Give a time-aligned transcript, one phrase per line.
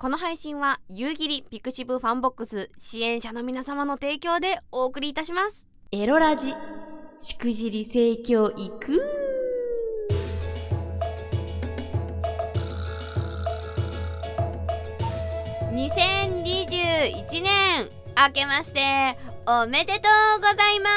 [0.00, 5.68] この配信は夕霧 pixivFANBOX 支援者の皆様の提供でお送りいたします。
[5.92, 6.54] エロラジ
[7.20, 9.04] しくじり性教育
[15.70, 20.08] 2021年明けましておめでと
[20.38, 20.88] うございま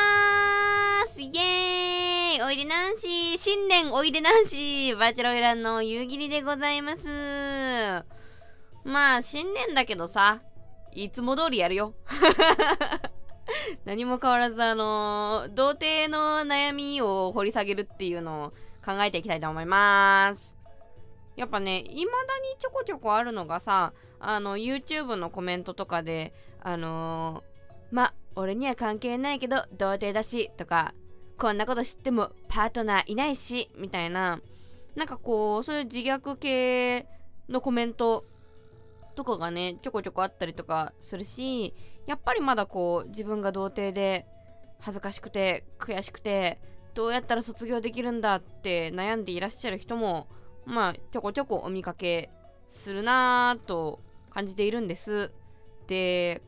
[1.12, 1.20] す。
[1.22, 2.42] イエーイ。
[2.42, 3.38] おいでなんし。
[3.38, 4.96] 新年おいでなんし。
[4.96, 8.13] バーチャル花魁の夕霧でございます
[8.84, 10.42] まあ新年だけどさ
[10.92, 11.94] いつも通りやるよ。
[13.86, 18.50] 何も変わらずあの童貞の悩みを掘り下げるっていうのを
[18.86, 20.58] 考えていきたいと思います。
[21.36, 22.10] やっぱね、未だに
[22.60, 30.94] ちょこちょこあるのがさ、あの、YouTube のコメントとかで、あのー、ま、俺には関係ないけど、童貞だし、とか、
[31.38, 34.42] こんなこと知ってもパートナーいないし、みたいな、
[34.96, 37.08] なんかこう、そういう自虐系
[37.50, 38.26] のコメント
[39.16, 41.74] とかがね、ちょこちょこあったりとかするし、
[42.06, 44.26] やっぱりまだこう、自分が童貞で、
[44.80, 46.60] 恥ずかしくて、悔しくて、
[46.94, 50.28] どうやったら卒業できるんだって悩んでいらっしゃる人も、
[50.66, 52.30] まあちょこちょこお見かけ
[52.70, 55.32] するなぁと感じているんです。
[55.88, 56.42] で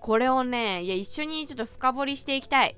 [0.00, 2.76] これをねいや一緒にちょっと深掘りしていきたい。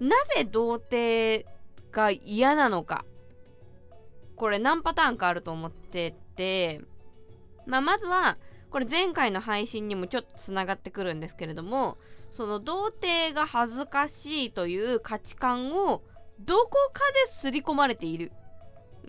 [0.00, 1.46] なぜ童貞
[1.92, 3.04] が嫌なのか。
[4.36, 6.82] これ何パターンかあると思ってて
[7.66, 8.38] まあまずは
[8.70, 11.98] これ前回の配信にもちょっとつながってくるんですけれども
[12.30, 16.02] その童貞が恥ずかしいという価値観を
[16.40, 18.32] どこかで刷り込まれている。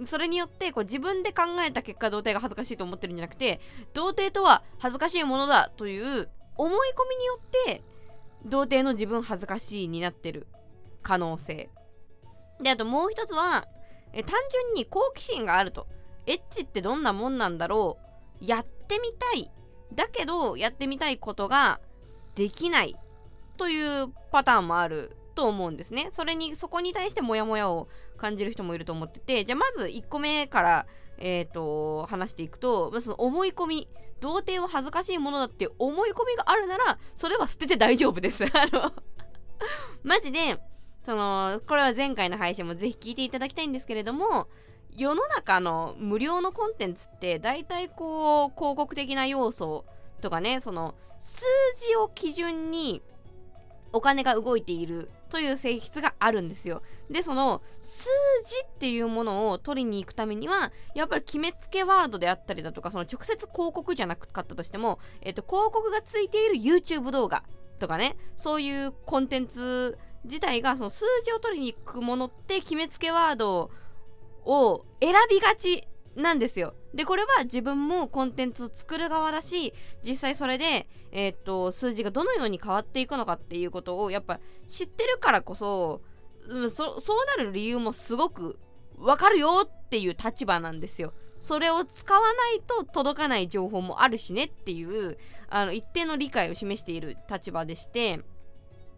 [0.06, 3.60] それによってこう自分で考えた結果童貞が恥ずかしいと思ってるんじゃなくて
[3.96, 7.84] 童貞とは恥ずかしいものだという思い込みによって
[8.46, 10.46] 童貞の自分恥ずかしいになってる
[11.02, 11.72] 可能性。
[12.62, 13.68] であともう一つは
[14.14, 15.88] え単純に好奇心があると。
[16.28, 18.07] エッチってどんなもんなんだろう。
[18.40, 19.52] やってみたい
[19.94, 21.80] だけどやってみたいことが
[22.36, 22.96] できない
[23.58, 26.10] というパターンもあると思うんですね。
[26.12, 27.88] それに、そこに対してモヤモヤを
[28.18, 30.88] 感じる人もいると思ってて、じゃあまず1個目から、
[31.20, 33.88] え、ー、と、話していくと、その思い込み、
[34.20, 38.46] 童貞は恥ずかしいものだって思い込みがあるなら、それは捨てて大丈夫です。
[38.52, 38.92] あの
[40.02, 40.60] マジで、
[41.06, 44.48] その、これは前回の配信もぜひ聞いていただきたいんですけれども、
[44.98, 49.86] 世の中の無料のコンテンツって大体こう広告的な要素
[50.22, 51.46] とかねその数
[51.88, 53.04] 字を基準に
[53.94, 56.82] お金が動いているという性質があるんですよ。
[57.10, 58.10] で、その数
[58.44, 67.44] 字っていうものを取りに行くためには、やっぱり決めつけワードであったりだとか、その直接広告じゃなかったとしても、えっと、広告がついている YouTube 動画
[67.80, 73.72] とかね、そういうコンテンツ自体がその数字を取りに行くものって決めつけワードを
[74.48, 76.74] を選びがちなんですよ。
[76.96, 86.02] で、これは自分もコンテンツを作る側だし、実際それで、えー、っと、数字がどのように変わっていくのかっていうことを、やっぱ知ってるからこそ、
[86.70, 88.58] そそうなる理由もすごく
[88.98, 91.14] わかるよっていう立場なんですよ。
[91.40, 95.18] それを使わないと届かない情報もあるしねっていう
[95.50, 98.22] あの一定の理解を示している立場でして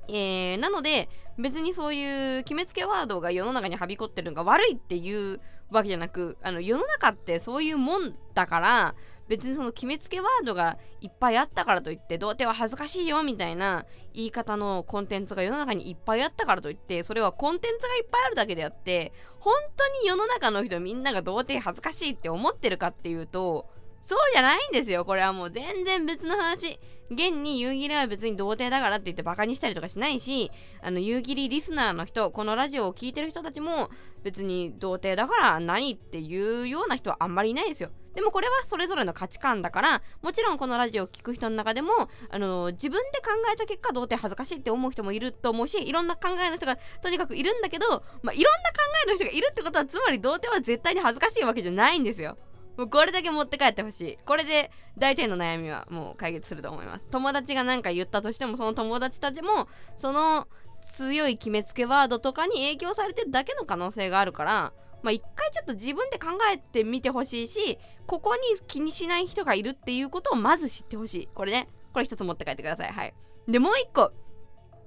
[0.09, 5.40] えー、なので別にそういう決めつけワードが世の中にはびこってるのが悪いっていう
[5.70, 8.96] わけじゃなくあの世の中ってそういうもんだから
[9.30, 23.69] 別にその決めつけワードがいっぱいあったからといって童貞は恥ずかしいよみたいな言い方のコンテンツが世の中にいっぱいあったからといってそれはコンテンツがいっぱいあるだけであって本当に世の中の人みんなが童貞恥ずかしいって思ってるかっていうと
[24.02, 26.80] そうじゃないんですよこれはもう全然別の話
[27.12, 30.52] 現に夕霧は別に童貞だからって言ってバカにしたりとかしないし、
[30.82, 33.90] あの、夕霧リスナーの人、このラジオを聴いてる人たちも
[34.24, 37.90] 別に童貞だから何っていうような人はあんまりいないですよ。
[38.14, 41.92] でもこれはそれぞれの価値観だから、もちろんこのラジオを聴く人の中でも、
[42.30, 52.38] あの、自分で考えた結果、童貞恥ずかしいって思う人もいると思うし、いろんな考えの人がとにかくいるんだけど、まあ、いろんな考えの人がいるってことは、つまり童貞は絶対に恥ずかしいわけじゃないんですよ。
[52.80, 54.18] もうこれだけ持って帰ってほしい。
[54.26, 57.06] これで大体の悩みはもう解決すると思います。
[57.12, 59.68] 友達が何か言ったとしても、その友達たちも、
[59.98, 60.48] その
[60.81, 64.74] 強い決めつけワードとかに影響されてるだけの可能性があるから、
[65.04, 67.78] まあ一回ちょっと自分で考えてみてほしいし、
[68.08, 71.30] ここに気にしない人がいるっていうことをまず知ってほしい。
[71.34, 71.68] これね。
[71.92, 72.92] これ一つ持って帰ってください。
[72.94, 73.14] はい。
[73.50, 74.14] で、もう一個。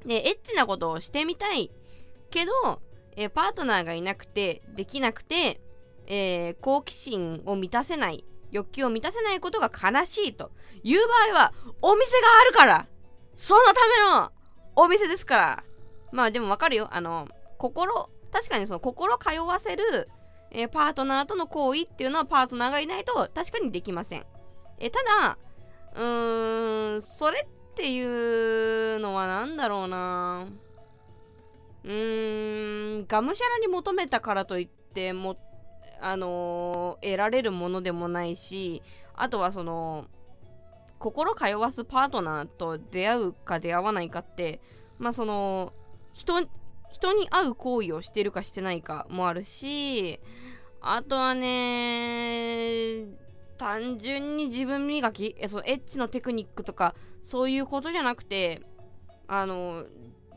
[0.06, 1.70] ね、エッチなことをしてみたい
[2.30, 2.80] けど、
[3.16, 5.60] えパートナーがいなくて、できなくて、
[6.06, 10.50] えー、好奇心を満たせない欲求を満たせないことが悲しいと
[10.82, 12.86] いう場合はお店があるから
[13.36, 14.32] そのための
[14.76, 15.64] お店ですから。
[16.12, 16.88] まあでもわかるよ。
[16.92, 17.26] あの
[17.58, 20.08] 心確かにその心通わせる、
[20.50, 24.24] えー、パートナーとの行為っていうのはパートナーがいないと確かにできません。
[24.78, 25.38] えただ
[25.94, 28.02] うーんそれってい
[28.96, 30.46] うのは何だろうな。
[31.84, 35.38] うーんがむしゃらに求めたからといってもっ
[36.02, 38.82] あのー、得られるものでもないし
[39.14, 40.06] あとはその
[40.98, 44.60] 心通わすパートナーと出会うか出会わないかって
[44.98, 45.72] まあその
[46.12, 46.34] 人
[46.90, 50.20] 人に会う行為をしてるかしてないかもあるし
[50.80, 53.06] あとはね
[53.56, 58.60] 単純に自分磨きえそうエッチのテクニックとかそういうことじゃなくて
[59.28, 59.84] あの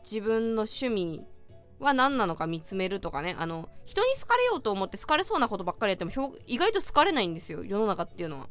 [0.02, 1.24] 自分の趣味
[1.78, 3.36] は何なのか見つめるとかね。
[3.38, 6.10] あの人に好かれようと思って好かれそうなことばっかりやっても
[6.46, 7.64] 意外と好かれないんですよ。
[7.64, 8.48] 世の中っていうのは。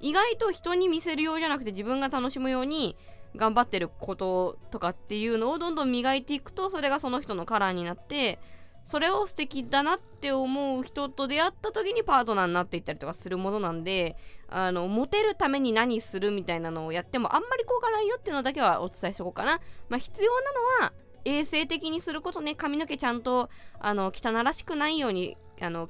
[0.00, 2.96] 意外と人に見せるようじゃなくて自分が楽しむように
[3.36, 8.38] 頑張ってることとかっていうのをどんどん磨いていくとそれがその人のカラーになって
[8.84, 14.16] それを素敵だなって思う人と出会った時にパートナーになっていったりとかするものなんで
[14.48, 19.60] あのモテるために何するみたいなのをやってもあんまり効果ないよっていうのだけはお伝えしとこうかな。
[19.88, 20.52] まあ、必要な
[20.82, 20.92] のは
[21.24, 23.48] 衛生的にすることね髪の毛ちゃんと
[23.80, 25.88] あの汚らしくないようにあの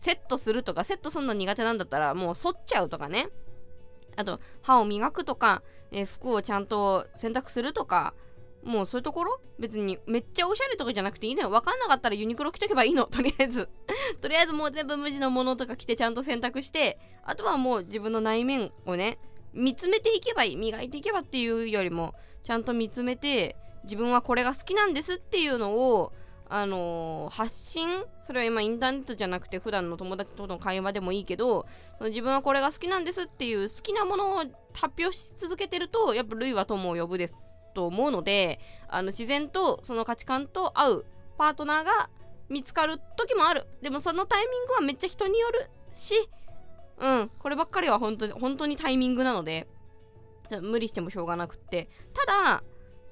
[0.00, 3.28] セットするとかセットするの苦手なんだったらもう剃っちゃうとかね
[4.16, 8.14] あと歯を磨くとか、えー、服をちゃんと洗濯するとか
[8.64, 9.40] もうそういうところ？
[9.58, 11.50] 別にめっちゃおしゃれとかじゃなくていいのよ。
[11.50, 13.04] わかんなかったらユニクロ着とけばいいの。
[13.06, 13.68] とりあえず
[14.20, 19.18] とりあえずもう全部無地のものとか着てちゃんと洗濯して、あとはもう自分の内面をね、
[19.52, 20.56] 見つめていけばいい。
[20.56, 26.12] 磨いていけばっていうよりも、ちゃんと見つめて、自分はこれが好きなんですっていうのを、
[26.48, 27.88] あのー、発信
[28.26, 31.66] それは今インターネットじゃなくて普段の友達との会話でもいいけど
[31.98, 34.38] その自分はこれが好きなんですっていう好きなものを
[34.72, 37.34] 発表し続けてるとやっぱ類は友を呼ぶです
[37.74, 42.08] と思うのであの自然とその価値観と合うパートナーが
[42.48, 43.66] 見つかる時もある。
[43.82, 46.14] でもそのタイミングはめっちゃ人によるし
[46.98, 49.66] うんこればっかりは本当に本当にタイミングなので
[50.60, 51.88] 無理してもしょうがなくって。
[52.12, 52.62] ただ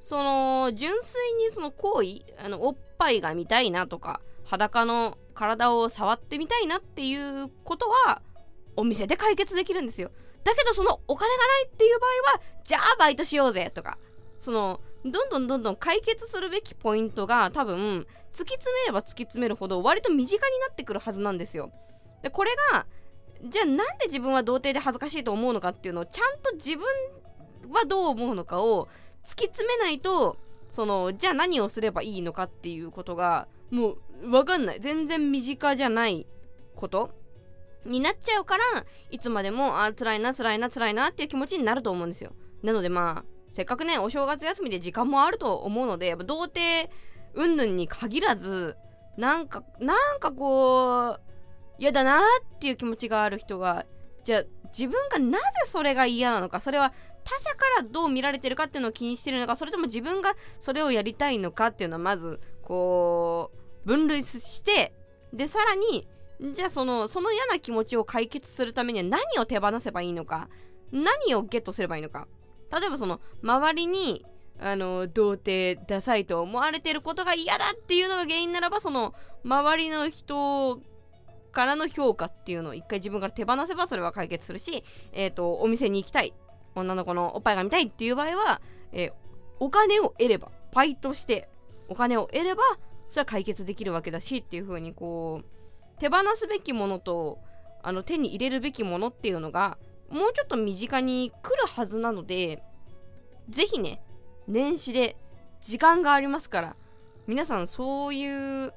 [0.02, 8.20] その純粋にその行為あのおっぱいが見たいなとか裸の体を触ってみたいなっていうことは
[8.76, 10.10] お店で解決できるんですよ
[10.42, 13.96] だけどそのお金がないっていう場合はじゃあバイトしようぜとか
[14.38, 21.70] そのどんどんどんどん解決するべきポイントが多分突き詰めれば突き詰めるほど割と身近になってくるはずなんですよ。
[22.22, 22.86] でこれが
[23.44, 26.84] じゃあなんで自分は童貞で恥ずかしいと思うのかっていうのをちゃんと自分
[27.72, 28.88] はどう思うのかを
[29.24, 30.36] 突き詰めないと
[30.70, 33.90] そのじゃあ何をすればいいのかっていうことがも
[34.22, 34.80] う分かんない。
[34.80, 36.26] 全然身近じゃない
[36.76, 37.10] こと。
[37.84, 38.62] になっちゃうから
[39.10, 42.32] いつまでもあ辛いな辛いな辛いなっていう気持ちになると思うんですよ。
[42.62, 46.88] なのでまあせっかくねお正月休みで時間もあると思うのでやっぱ童貞
[47.34, 48.76] 云々に限らず
[49.16, 51.20] なんかなんかこう
[51.78, 53.84] 嫌だなっていう気持ちがある人が
[54.24, 56.92] じゃあ自分がなぜそれが嫌なのかそれは
[57.24, 63.52] 他者からどう見られてるかっていうのを気にしてるのかそれとも自分がそれをやりたいのかっていうのはまずこ
[63.84, 64.92] う分類して
[65.32, 66.08] でさらに
[66.52, 70.48] じゃあそのその嫌な気持ちを解決するためには何を手放せばいいのか
[70.90, 72.26] 何をゲットすればいいのか。
[72.72, 74.24] 例えばその周りに
[74.58, 79.14] あの童貞ダサいと思われてることが嫌だっていうのが原因ならばその
[79.44, 80.80] 周りの人
[81.52, 86.32] からの評価っていうのを一回自分から手放せばそれは解決するし、えーと、お店に行きたい。
[86.74, 88.60] 女の子のおっぱいが見たいっていう場合は、
[88.92, 89.12] えー、
[89.60, 91.48] お金を得ればバイトして
[91.88, 92.62] お金を得れば
[93.10, 97.38] それは解決できるわけだしっていう風にこう手放すべきものと
[97.82, 99.76] あの手に入れるべきものっていうのが
[100.10, 102.62] もうちょっと身近に来るはずなので
[103.48, 104.00] 是非ね
[104.46, 105.16] 年始で
[105.60, 106.76] 時間がありますから
[107.26, 108.72] 皆さんそういう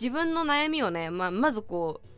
[0.00, 2.08] 自分の悩みをね、まあ、まずこう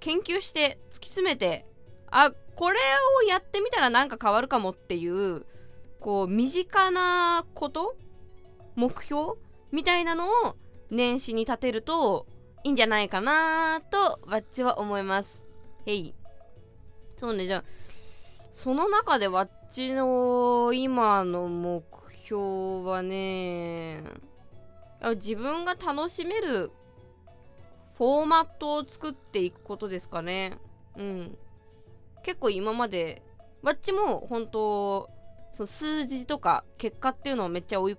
[0.00, 1.66] 研究して突き詰めて
[2.10, 2.78] あこれ
[3.22, 5.46] をやってみたらなんか変わるかもっていう
[5.98, 7.96] こう身近なこと
[8.74, 9.32] 目標
[9.72, 10.56] みたいなのを
[10.90, 12.26] 年始に立てると
[12.62, 15.42] いいんじゃないかなとわっちは思います。
[15.86, 16.14] へい。
[17.16, 17.64] そうね、じゃあ
[18.52, 21.82] その中でわっちの今の目
[22.24, 24.04] 標はね
[25.14, 26.70] 自分が楽しめる
[27.96, 30.58] フォーマットを作っていくことですかね
[30.98, 31.38] うん
[32.22, 33.22] 結構今まで
[33.62, 35.10] わっちも本当
[35.52, 37.98] その数字とか結果っていうのをめっちゃ追い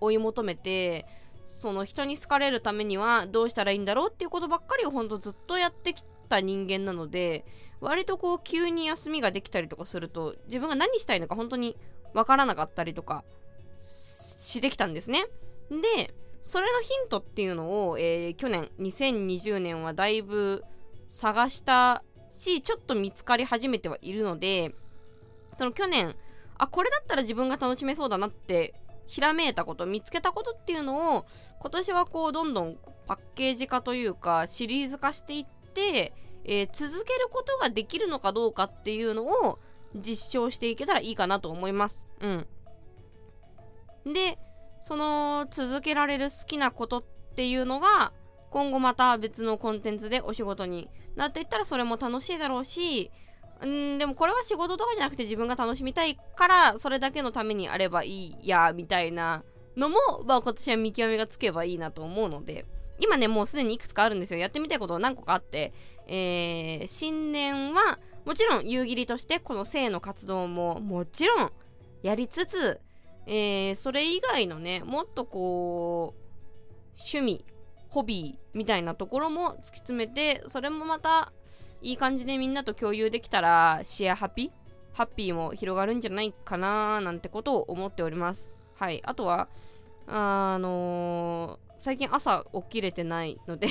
[0.00, 1.06] 追い求めて
[1.44, 7.44] その人に好かれるためにはどうしたらいいんだろうっていうことばっかりを本当ずっとやってきた人間なので
[7.80, 11.76] 割とこう急に休みができたりとかすると自分が何したいのか本当に
[12.14, 13.24] わからなかったりとか
[13.78, 15.24] してきたんですね。
[15.70, 20.64] でそれのヒントっていうのを、えー、去年2020年はだいぶ
[21.10, 22.04] 探した
[22.38, 24.74] しちょっと見つかり始めてはいるので
[25.58, 26.14] その去年
[26.58, 28.74] あこれだったら自分が楽しめそうだなって
[29.06, 31.26] ひらめいたこと見つけたことっていうのを
[31.60, 32.76] 今年はこうどんどん
[33.06, 36.12] パッケージ化というかシリーズ化していって、
[36.44, 39.58] えー、続けることができるのかどうかっていうのを
[39.94, 42.06] 実証していけたらいいかなと思います。
[42.20, 42.46] うん。
[44.12, 44.38] で
[44.82, 48.12] その続けられる好きなことっていうのが
[48.50, 53.10] 今後また別のコンテンツでお仕事になっていったらそれも楽しいだろうし
[53.64, 59.44] んでもこれは仕事とかじゃなくて自分が楽しみたいからそれだけのためにあればいいやみたいな
[59.76, 62.66] のも、まあ、今年は見極めがつけばいいなと思うので
[62.98, 64.40] 今ねもうすでにいくつかあるんですよ。
[64.40, 65.72] やってみたいことは何個かあって、
[66.06, 71.52] えー、新年はもちろん夕霧としてこの性の活動ももちろん
[72.02, 72.80] やりつつ、
[73.26, 76.26] えー、それ以外のねもっとこう
[76.94, 77.44] 趣味
[77.96, 81.32] ホビーみたいなところも突き詰めてそれもまた
[81.80, 84.50] いい感じでみんなと共有できたらシェアハピー
[84.92, 88.50] ハッピーも広がるんじゃないかななんてことを思っております。
[88.74, 89.02] はい。
[89.04, 89.48] あとは
[90.06, 93.68] あのー、最近朝起きれてないので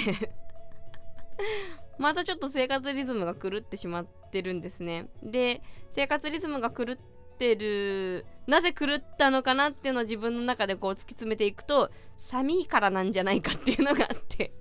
[2.00, 5.08] またちょっと生活リズムが狂ってしまってるんですね。
[5.22, 6.96] で生活リズムが狂っ
[7.38, 8.26] てる。
[8.48, 14.52] なぜ狂ったのかなっていうのを自分の中でこう突き詰めていくと寒いからなんじゃないかっていうのがあって。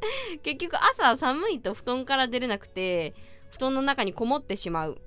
[0.42, 3.14] 結局朝寒いと布団から出れなくて
[3.50, 5.00] 布団の中にこもってしまう。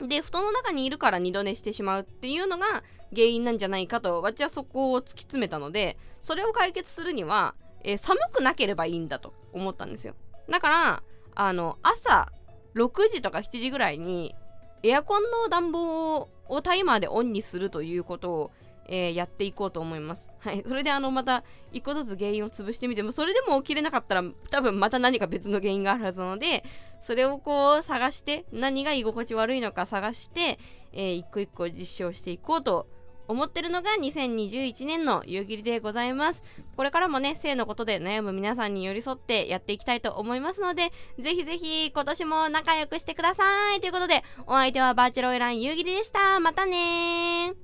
[0.00, 2.82] で布団の中にいるから二度寝してしまうっていうのが
[3.14, 7.54] 原因なんじゃないかと私はそこを突き詰めたのでそれを解決するには、
[7.84, 10.14] えー、寒くなければいいんだと思ったんですよ。
[10.48, 11.02] だから
[11.34, 12.32] あの朝
[12.74, 14.34] 6時とか7時ぐらいに
[14.82, 18.50] エアコンの暖房をタイマーでオンにするということを
[18.86, 20.30] えー、やっていこうと思います。
[20.38, 20.62] はい。
[20.66, 26.64] それであの、また一個ずつ原因を潰してみても、それでも起きれなかったら、多分また何か別の原因があるはずなので、
[27.00, 30.58] それをこう探して、何が居心地悪いのか探して、
[30.92, 36.42] えー、一個一個実証していこうと思います思ってるのが2021年の夕霧でございます。
[36.76, 43.80] これからもね、性のことで悩む皆さんに寄り添ってやっていきたいと思いますので、ぜひぜひ今年も仲良くしてください。
[43.80, 46.40] ということで、お相手はバーチャルオイラン夕霧でした。
[46.40, 47.54] またね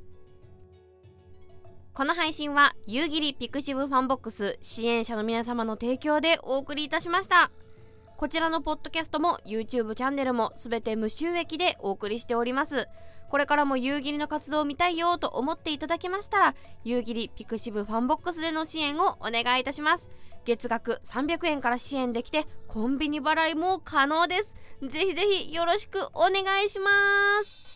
[1.99, 7.51] この配信は夕霧 pixivFANBOX 支援者の皆様の提供でお送りいたしました
[8.17, 12.87] こちらのポッドキャストも YouTube チャンネルもすべて無収益でお送りしております
[13.29, 16.55] これからも夕霧の活動を見たいよと思っていただけましたら
[16.85, 20.09] 夕霧 pixivFANBOX での支援をお願いいたします。
[20.45, 24.57] 月額300円から支援できてコンビニ払いも可能です。
[24.83, 26.91] ぜひぜひよろしくお願いしま
[27.45, 27.68] す。